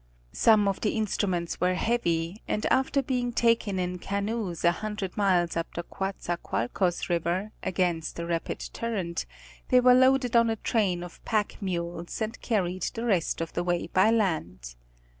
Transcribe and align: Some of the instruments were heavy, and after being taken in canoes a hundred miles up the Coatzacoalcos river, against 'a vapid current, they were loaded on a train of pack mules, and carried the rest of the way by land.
Some 0.33 0.67
of 0.67 0.81
the 0.81 0.97
instruments 0.97 1.61
were 1.61 1.75
heavy, 1.75 2.41
and 2.47 2.65
after 2.73 3.03
being 3.03 3.31
taken 3.31 3.77
in 3.77 3.99
canoes 3.99 4.65
a 4.65 4.71
hundred 4.71 5.15
miles 5.15 5.55
up 5.55 5.75
the 5.75 5.83
Coatzacoalcos 5.83 7.07
river, 7.07 7.51
against 7.61 8.17
'a 8.17 8.25
vapid 8.25 8.67
current, 8.73 9.27
they 9.69 9.79
were 9.79 9.93
loaded 9.93 10.35
on 10.35 10.49
a 10.49 10.55
train 10.55 11.03
of 11.03 11.23
pack 11.23 11.57
mules, 11.61 12.19
and 12.19 12.41
carried 12.41 12.81
the 12.95 13.05
rest 13.05 13.41
of 13.41 13.53
the 13.53 13.63
way 13.63 13.89
by 13.93 14.09
land. 14.09 14.73